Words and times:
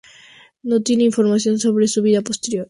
No 0.63 0.77
se 0.77 0.81
tiene 0.81 1.03
información 1.03 1.59
sobre 1.59 1.87
su 1.87 2.01
vida 2.01 2.21
posterior. 2.21 2.59